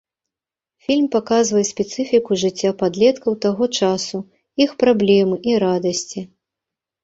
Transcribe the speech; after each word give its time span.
Фільм 0.85 1.03
паказвае 1.15 1.63
спецыфіку 1.71 2.31
жыцця 2.45 2.71
падлеткаў 2.81 3.37
таго 3.45 3.63
часу, 3.79 4.17
іх 4.69 4.77
праблемы 4.83 5.35
і 5.53 5.59
радасці. 5.69 6.29